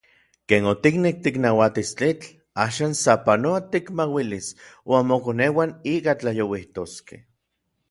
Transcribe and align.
Ken 0.47 0.63
otiknek 0.71 1.17
tiknauatis 1.25 1.91
tlitl, 1.97 2.29
axan 2.65 2.93
sapanoa 3.03 3.59
tikmauilis 3.71 4.47
uan 4.89 5.03
mokoneuan 5.11 5.71
ika 5.93 6.13
tlajyouijtoskej. 6.19 7.21